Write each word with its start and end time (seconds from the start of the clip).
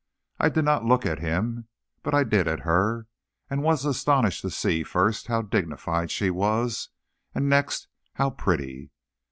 I 0.39 0.49
did 0.49 0.65
not 0.65 0.83
look 0.83 1.05
at 1.05 1.19
him, 1.19 1.67
but 2.01 2.15
I 2.15 2.23
did 2.23 2.47
at 2.47 2.61
her, 2.61 3.05
and 3.51 3.61
was 3.61 3.85
astonished 3.85 4.41
to 4.41 4.49
see, 4.49 4.81
first, 4.83 5.27
how 5.27 5.43
dignified 5.43 6.09
she 6.09 6.31
was; 6.31 6.89
and 7.35 7.47
next 7.47 7.87
how 8.15 8.31
pretty. 8.31 8.89